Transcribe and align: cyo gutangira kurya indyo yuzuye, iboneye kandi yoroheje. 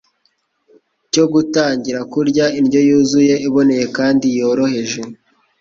cyo 1.11 1.25
gutangira 1.33 1.99
kurya 2.11 2.45
indyo 2.59 2.79
yuzuye, 2.87 3.33
iboneye 3.47 3.85
kandi 3.97 4.25
yoroheje. 4.37 5.01